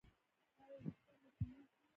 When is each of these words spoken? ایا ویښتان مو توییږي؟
ایا 0.61 0.75
ویښتان 0.83 1.15
مو 1.21 1.29
توییږي؟ 1.37 1.63